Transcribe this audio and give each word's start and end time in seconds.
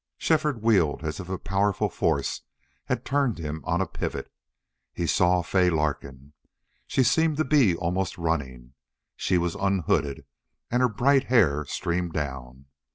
Shefford 0.17 0.63
wheeled 0.63 1.03
as 1.03 1.19
if 1.19 1.29
a 1.29 1.37
powerful 1.37 1.87
force 1.87 2.41
had 2.85 3.05
turned 3.05 3.37
him 3.37 3.61
on 3.65 3.81
a 3.81 3.87
pivot. 3.87 4.31
He 4.93 5.05
saw 5.05 5.43
Fay 5.43 5.69
Larkin. 5.69 6.33
She 6.87 7.03
seemed 7.03 7.37
to 7.37 7.45
be 7.45 7.75
almost 7.75 8.17
running. 8.17 8.73
She 9.15 9.37
was 9.37 9.53
unhooded 9.53 10.25
and 10.71 10.81
her 10.81 10.89
bright 10.89 11.25
hair 11.25 11.65
streamed 11.65 12.13
down. 12.13 12.65